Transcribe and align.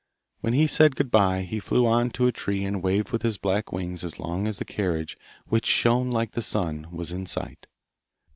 When 0.39 0.53
he 0.53 0.65
said 0.65 0.95
good 0.95 1.11
bye, 1.11 1.43
he 1.43 1.59
flew 1.59 1.85
on 1.85 2.09
to 2.17 2.25
a 2.25 2.31
tree 2.31 2.65
and 2.65 2.81
waved 2.81 3.11
with 3.11 3.21
his 3.21 3.37
black 3.37 3.71
wings 3.71 4.03
as 4.03 4.17
long 4.19 4.47
as 4.47 4.57
the 4.57 4.65
carriage, 4.65 5.15
which 5.45 5.67
shone 5.67 6.09
like 6.09 6.31
the 6.31 6.41
sun, 6.41 6.87
was 6.91 7.11
in 7.11 7.27
sight. 7.27 7.67